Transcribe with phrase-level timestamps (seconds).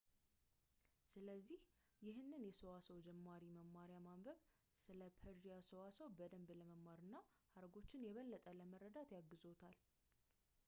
[1.09, 1.59] ስለዚህ
[2.07, 4.39] ይህንን የሰዋሰው ጀማሪ መማርያ ማንበብ
[4.85, 7.15] ስለ ፐርዢያ ሰዋሰው በደንብ ለመማር እና
[7.55, 9.77] ሀረጎችን የበለጠ ለመረዳት ያግዝዎታል